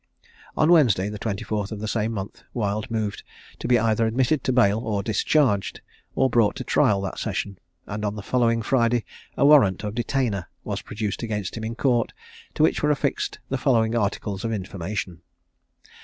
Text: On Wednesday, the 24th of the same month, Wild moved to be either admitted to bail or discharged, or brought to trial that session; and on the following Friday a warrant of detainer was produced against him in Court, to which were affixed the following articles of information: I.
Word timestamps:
On 0.57 0.71
Wednesday, 0.71 1.09
the 1.09 1.19
24th 1.19 1.71
of 1.71 1.79
the 1.79 1.87
same 1.87 2.11
month, 2.11 2.41
Wild 2.55 2.89
moved 2.89 3.21
to 3.59 3.67
be 3.67 3.77
either 3.77 4.07
admitted 4.07 4.43
to 4.43 4.51
bail 4.51 4.79
or 4.79 5.03
discharged, 5.03 5.81
or 6.15 6.27
brought 6.27 6.55
to 6.55 6.63
trial 6.63 7.01
that 7.01 7.19
session; 7.19 7.59
and 7.85 8.03
on 8.03 8.15
the 8.15 8.23
following 8.23 8.63
Friday 8.63 9.05
a 9.37 9.45
warrant 9.45 9.83
of 9.83 9.93
detainer 9.93 10.47
was 10.63 10.81
produced 10.81 11.21
against 11.21 11.55
him 11.55 11.63
in 11.63 11.75
Court, 11.75 12.13
to 12.55 12.63
which 12.63 12.81
were 12.81 12.89
affixed 12.89 13.37
the 13.49 13.59
following 13.59 13.93
articles 13.95 14.43
of 14.43 14.51
information: 14.51 15.21
I. 15.85 15.89